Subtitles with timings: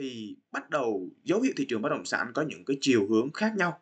[0.00, 3.32] thì bắt đầu dấu hiệu thị trường bất động sản có những cái chiều hướng
[3.32, 3.80] khác nhau.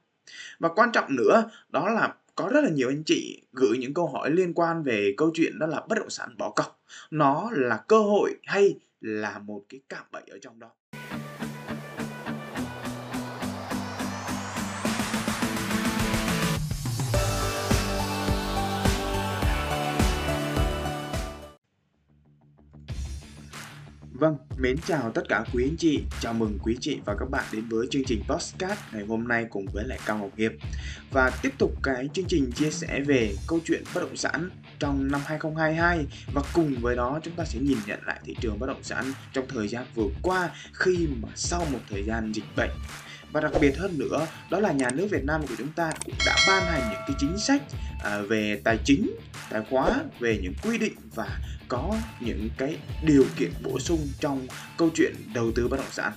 [0.59, 4.07] Và quan trọng nữa, đó là có rất là nhiều anh chị gửi những câu
[4.07, 6.83] hỏi liên quan về câu chuyện đó là bất động sản bỏ cọc.
[7.11, 10.71] Nó là cơ hội hay là một cái cạm bẫy ở trong đó.
[24.19, 27.45] Vâng, mến chào tất cả quý anh chị, chào mừng quý chị và các bạn
[27.53, 30.53] đến với chương trình Postcard ngày hôm nay cùng với lại Cao Ngọc Hiệp.
[31.11, 35.11] Và tiếp tục cái chương trình chia sẻ về câu chuyện bất động sản trong
[35.13, 38.67] năm 2022 Và cùng với đó chúng ta sẽ nhìn nhận lại thị trường bất
[38.67, 42.71] động sản trong thời gian vừa qua khi mà sau một thời gian dịch bệnh
[43.37, 46.15] và đặc biệt hơn nữa đó là nhà nước Việt Nam của chúng ta cũng
[46.27, 47.63] đã ban hành những cái chính sách
[48.05, 49.11] à, về tài chính,
[49.51, 54.47] tài khóa, về những quy định và có những cái điều kiện bổ sung trong
[54.77, 56.13] câu chuyện đầu tư bất động sản.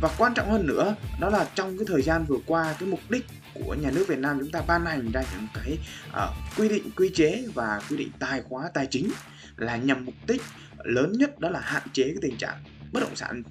[0.00, 3.00] Và quan trọng hơn nữa đó là trong cái thời gian vừa qua cái mục
[3.08, 6.68] đích của nhà nước Việt Nam chúng ta ban hành ra những cái uh, quy
[6.68, 9.10] định quy chế và quy định tài khóa tài chính
[9.56, 10.42] là nhằm mục đích
[10.84, 13.42] lớn nhất đó là hạn chế cái tình trạng bất động sản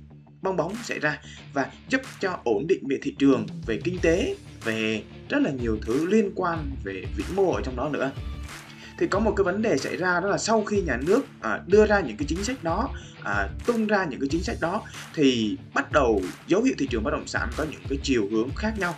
[0.44, 1.20] bong bóng xảy ra
[1.54, 5.78] và giúp cho ổn định về thị trường về kinh tế về rất là nhiều
[5.82, 8.12] thứ liên quan về vĩ mô ở trong đó nữa.
[9.00, 11.60] Thì có một cái vấn đề xảy ra đó là sau khi nhà nước à,
[11.68, 12.90] đưa ra những cái chính sách đó
[13.24, 14.82] à, tung ra những cái chính sách đó
[15.14, 18.50] thì bắt đầu dấu hiệu thị trường bất động sản có những cái chiều hướng
[18.56, 18.96] khác nhau.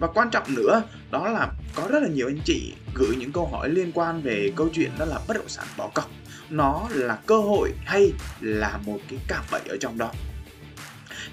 [0.00, 3.46] Và quan trọng nữa đó là có rất là nhiều anh chị gửi những câu
[3.46, 6.10] hỏi liên quan về câu chuyện đó là bất động sản bỏ cọc.
[6.50, 10.12] Nó là cơ hội hay là một cái cạm bẫy ở trong đó?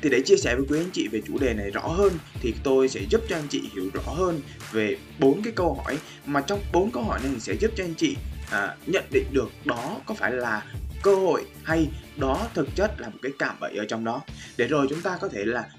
[0.05, 2.53] Thì để chia sẻ với quý anh chị về chủ đề này rõ hơn thì
[2.63, 6.41] tôi sẽ giúp cho anh chị hiểu rõ hơn về bốn cái câu hỏi mà
[6.41, 8.15] trong bốn câu hỏi này sẽ giúp cho anh chị
[8.51, 10.65] à, nhận định được đó có phải là
[11.03, 14.21] cơ hội hay đó thực chất là một cái cạm bẫy ở trong đó.
[14.57, 15.69] Để rồi chúng ta có thể là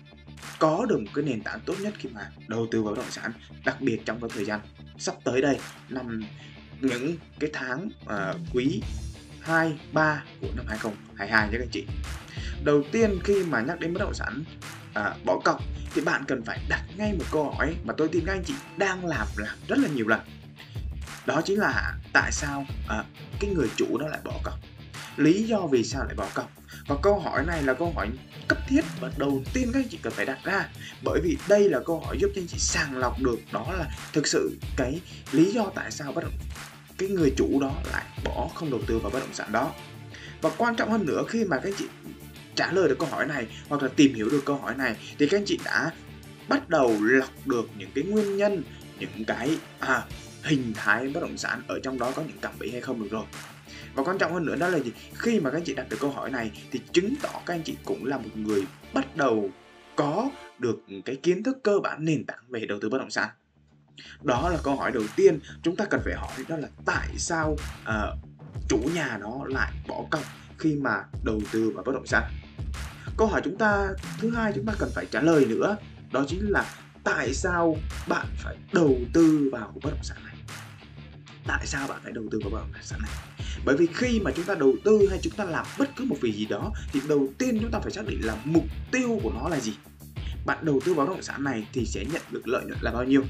[0.58, 3.10] có được một cái nền tảng tốt nhất khi mà đầu tư vào bất động
[3.10, 3.32] sản
[3.64, 4.60] đặc biệt trong cái thời gian
[4.98, 6.24] sắp tới đây năm
[6.80, 8.82] những cái tháng uh, quý
[9.40, 11.86] 2, 3 của năm 2022 nhé các anh chị
[12.64, 14.44] đầu tiên khi mà nhắc đến bất động sản
[14.94, 15.62] à, bỏ cọc
[15.94, 18.54] thì bạn cần phải đặt ngay một câu hỏi mà tôi tin các anh chị
[18.76, 20.20] đang làm làm rất là nhiều lần.
[21.26, 23.04] Đó chính là tại sao à,
[23.40, 24.54] cái người chủ đó lại bỏ cọc?
[25.16, 26.50] Lý do vì sao lại bỏ cọc?
[26.86, 28.08] Và câu hỏi này là câu hỏi
[28.48, 30.68] cấp thiết và đầu tiên các anh chị cần phải đặt ra.
[31.04, 33.86] Bởi vì đây là câu hỏi giúp cho anh chị sàng lọc được đó là
[34.12, 35.00] thực sự cái
[35.32, 36.34] lý do tại sao bất động
[36.98, 39.72] cái người chủ đó lại bỏ không đầu tư vào bất động sản đó.
[40.40, 41.86] Và quan trọng hơn nữa khi mà các anh chị
[42.56, 45.26] trả lời được câu hỏi này hoặc là tìm hiểu được câu hỏi này thì
[45.28, 45.92] các anh chị đã
[46.48, 48.62] bắt đầu lọc được những cái nguyên nhân
[48.98, 50.04] những cái à,
[50.42, 53.08] hình thái bất động sản ở trong đó có những cảm bẫy hay không được
[53.10, 53.24] rồi.
[53.94, 54.92] Và quan trọng hơn nữa đó là gì?
[55.14, 57.62] Khi mà các anh chị đặt được câu hỏi này thì chứng tỏ các anh
[57.62, 58.62] chị cũng là một người
[58.92, 59.50] bắt đầu
[59.96, 63.28] có được cái kiến thức cơ bản nền tảng về đầu tư bất động sản.
[64.22, 67.56] Đó là câu hỏi đầu tiên chúng ta cần phải hỏi đó là tại sao
[67.82, 68.18] uh,
[68.68, 70.22] chủ nhà đó lại bỏ cọc
[70.58, 72.24] khi mà đầu tư vào bất động sản?
[73.16, 73.88] Câu hỏi chúng ta
[74.18, 75.76] thứ hai chúng ta cần phải trả lời nữa,
[76.12, 77.76] đó chính là tại sao
[78.08, 80.34] bạn phải đầu tư vào bất động sản này?
[81.46, 83.10] Tại sao bạn phải đầu tư vào bất động sản này?
[83.64, 86.16] Bởi vì khi mà chúng ta đầu tư hay chúng ta làm bất cứ một
[86.20, 89.32] việc gì đó, thì đầu tiên chúng ta phải xác định là mục tiêu của
[89.42, 89.72] nó là gì.
[90.46, 92.90] Bạn đầu tư vào bất động sản này thì sẽ nhận được lợi nhuận là
[92.90, 93.22] bao nhiêu?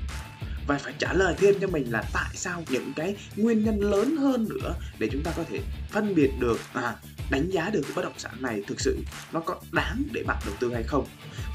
[0.67, 4.17] Và phải trả lời thêm cho mình là tại sao những cái nguyên nhân lớn
[4.17, 5.61] hơn nữa để chúng ta có thể
[5.91, 6.95] phân biệt được à
[7.31, 8.99] đánh giá được cái bất động sản này thực sự
[9.33, 11.07] nó có đáng để bạn đầu tư hay không?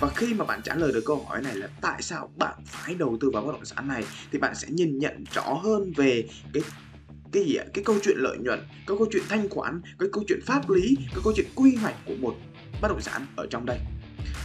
[0.01, 2.95] Và khi mà bạn trả lời được câu hỏi này là tại sao bạn phải
[2.95, 6.27] đầu tư vào bất động sản này thì bạn sẽ nhìn nhận rõ hơn về
[6.53, 6.63] cái
[7.31, 7.65] cái gì ạ?
[7.73, 10.95] Cái câu chuyện lợi nhuận cái câu chuyện thanh khoản cái câu chuyện pháp lý
[11.11, 12.35] cái câu chuyện quy hoạch của một
[12.81, 13.79] bất động sản ở trong đây.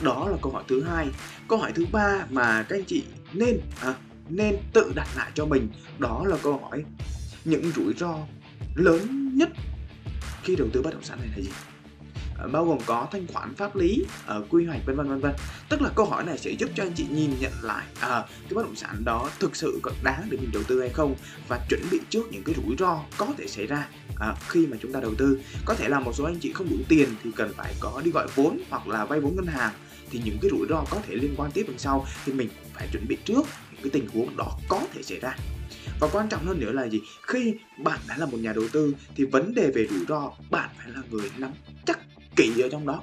[0.02, 1.06] Đó là câu hỏi thứ hai.
[1.48, 3.94] Câu hỏi thứ ba mà các anh chị nên à,
[4.28, 6.84] nên tự đặt lại cho mình đó là câu hỏi
[7.44, 8.18] những rủi ro
[8.74, 9.48] lớn nhất
[10.46, 11.50] khi đầu tư bất động sản này là gì?
[12.38, 14.04] Ờ, bao gồm có thanh khoản pháp lý
[14.38, 15.32] uh, quy hoạch vân vân vân vân.
[15.68, 18.54] Tức là câu hỏi này sẽ giúp cho anh chị nhìn nhận lại uh, cái
[18.54, 21.14] bất động sản đó thực sự có đáng để mình đầu tư hay không
[21.48, 24.76] và chuẩn bị trước những cái rủi ro có thể xảy ra uh, khi mà
[24.82, 25.40] chúng ta đầu tư.
[25.64, 28.10] Có thể là một số anh chị không đủ tiền thì cần phải có đi
[28.10, 29.72] gọi vốn hoặc là vay vốn ngân hàng.
[30.10, 32.88] Thì những cái rủi ro có thể liên quan tiếp đằng sau thì mình phải
[32.92, 35.36] chuẩn bị trước những cái tình huống đó có thể xảy ra
[36.00, 37.00] và quan trọng hơn nữa là gì?
[37.22, 40.70] Khi bạn đã là một nhà đầu tư, thì vấn đề về rủi ro, bạn
[40.78, 41.50] phải là người nắm
[41.86, 41.98] chắc
[42.36, 43.02] kỹ ở trong đó.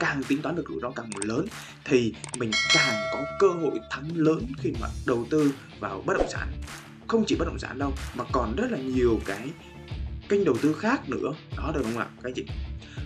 [0.00, 1.46] Càng tính toán được rủi ro càng lớn,
[1.84, 6.28] thì mình càng có cơ hội thắng lớn khi mà đầu tư vào bất động
[6.32, 6.48] sản.
[7.08, 9.48] Không chỉ bất động sản đâu, mà còn rất là nhiều cái
[10.28, 11.32] kênh đầu tư khác nữa.
[11.56, 12.06] Đó được không ạ?
[12.22, 12.44] Các anh chị.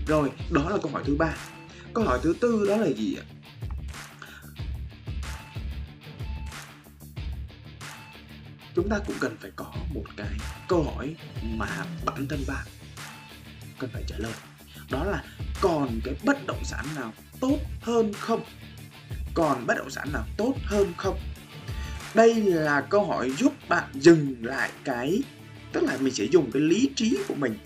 [0.09, 1.35] Rồi, đó là câu hỏi thứ ba.
[1.94, 3.25] Câu hỏi thứ tư đó là gì ạ?
[8.76, 10.28] Chúng ta cũng cần phải có một cái
[10.69, 12.67] câu hỏi mà bản thân bạn
[13.78, 14.32] cần phải trả lời.
[14.90, 15.25] Đó là
[15.61, 18.44] còn cái bất động sản nào tốt hơn không?
[19.34, 21.19] Còn bất động sản nào tốt hơn không?
[22.14, 25.22] Đây là câu hỏi giúp bạn dừng lại cái
[25.72, 27.58] tức là mình sẽ dùng cái lý trí của mình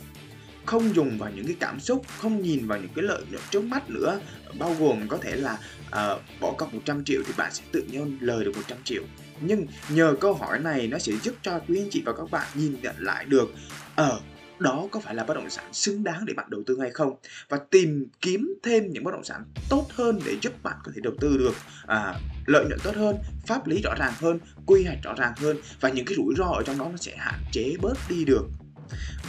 [0.67, 3.65] không dùng vào những cái cảm xúc không nhìn vào những cái lợi nhuận trước
[3.65, 4.21] mắt nữa.
[4.59, 8.19] Bao gồm có thể là uh, bỏ cọc 100 triệu thì bạn sẽ tự nhiên
[8.21, 9.03] lời được 100 triệu
[9.41, 12.49] nhưng nhờ câu hỏi này nó sẽ giúp cho quý anh chị và các bạn
[12.55, 13.53] nhìn nhận lại được
[13.97, 14.23] ở uh,
[14.61, 17.17] đó có phải là bất động sản xứng đáng để bạn đầu tư hay không?
[17.49, 21.01] Và tìm kiếm thêm những bất động sản tốt hơn để giúp bạn có thể
[21.05, 21.55] đầu tư được
[21.87, 22.15] à,
[22.47, 23.17] lợi nhuận tốt hơn
[23.47, 26.45] pháp lý rõ ràng hơn quy hoạch rõ ràng hơn và những cái rủi ro
[26.45, 28.47] ở trong đó nó sẽ hạn chế bớt đi được.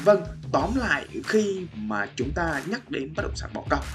[0.03, 3.85] Vâng, tóm lại khi mà chúng ta nhắc đến bất động sản bỏ cọc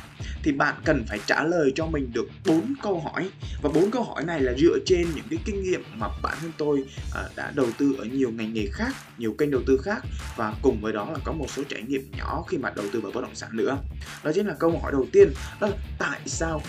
[0.46, 3.30] thì bạn cần phải trả lời cho mình được bốn câu hỏi
[3.62, 6.52] và bốn câu hỏi này là dựa trên những cái kinh nghiệm mà bản thân
[6.58, 6.84] tôi
[7.14, 10.04] à, đã đầu tư ở nhiều ngành nghề khác, nhiều kênh đầu tư khác
[10.36, 13.00] và cùng với đó là có một số trải nghiệm nhỏ khi mà đầu tư
[13.00, 13.78] vào bất động sản nữa.
[14.24, 15.28] Đó chính là câu hỏi đầu tiên
[15.60, 16.62] đó là tại sao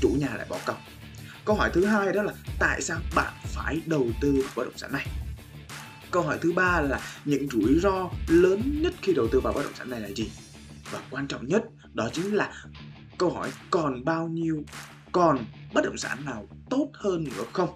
[0.00, 0.80] chủ nhà lại bỏ cọc?
[1.44, 4.78] Câu hỏi thứ hai đó là tại sao bạn phải đầu tư vào bất động
[4.78, 5.06] sản này?
[6.10, 9.62] Câu hỏi thứ ba là những rủi ro lớn nhất khi đầu tư vào bất
[9.62, 10.30] động sản này là gì?
[10.92, 11.62] Và quan trọng nhất
[11.94, 12.52] đó chính là
[13.18, 14.62] câu hỏi, còn bao nhiêu,
[15.12, 15.38] còn
[15.74, 17.68] bất động sản nào tốt hơn nữa không?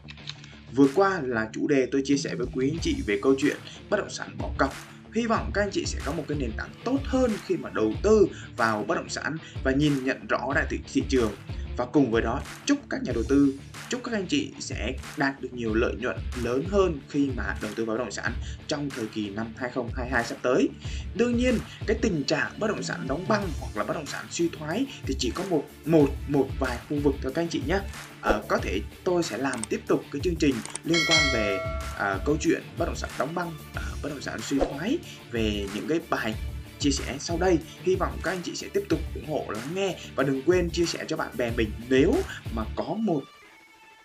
[0.73, 3.57] Vừa qua là chủ đề tôi chia sẻ với quý anh chị về câu chuyện
[3.91, 4.73] bất động sản bỏ cọc
[5.15, 7.71] Hy vọng các anh chị sẽ có một cái nền tảng tốt hơn khi mà
[7.75, 8.27] đầu tư
[8.57, 11.33] vào bất động sản và nhìn nhận rõ đại thị trường
[11.77, 13.55] và cùng với đó chúc các nhà đầu tư
[13.91, 17.71] chúc các anh chị sẽ đạt được nhiều lợi nhuận lớn hơn khi mà đầu
[17.75, 18.33] tư vào bất động sản
[18.67, 20.69] trong thời kỳ năm 2022 sắp tới.
[21.15, 24.25] Đương nhiên, cái tình trạng bất động sản đóng băng hoặc là bất động sản
[24.31, 27.63] suy thoái thì chỉ có một một một vài khu vực thôi các anh chị
[27.67, 27.81] nhé.
[28.21, 31.59] À, có thể tôi sẽ làm tiếp tục cái chương trình liên quan về
[31.99, 34.99] à, câu chuyện bất động sản đóng băng, à, bất động sản suy thoái
[35.31, 36.35] về những cái bài
[36.81, 37.59] chia sẻ sau đây.
[37.83, 40.71] Hy vọng các anh chị sẽ tiếp tục ủng hộ, lắng nghe và đừng quên
[40.71, 42.15] chia sẻ cho bạn bè mình nếu
[42.55, 43.23] mà có một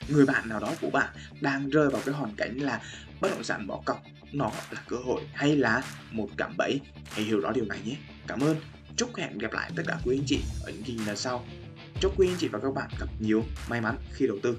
[0.09, 1.09] người bạn nào đó của bạn
[1.41, 2.81] đang rơi vào cái hoàn cảnh là
[3.21, 4.03] bất động sản bỏ cọc.
[4.33, 6.79] Nó là cơ hội hay là một cảm bẫy.
[7.05, 7.95] Hãy hiểu rõ điều này nhé.
[8.27, 8.55] Cảm ơn.
[8.97, 11.45] Chúc hẹn gặp lại tất cả quý anh chị ở những kỳ lần sau.
[12.01, 14.57] Chúc quý anh chị và các bạn gặp nhiều may mắn khi đầu tư.